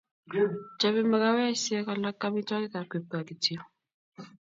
[0.79, 3.61] Chobei makawesiek alake amitwogikab kipkaa kityo